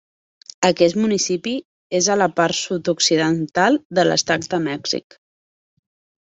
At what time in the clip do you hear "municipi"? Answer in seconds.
1.01-1.53